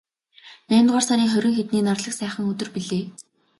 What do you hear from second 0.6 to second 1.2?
Наймдугаар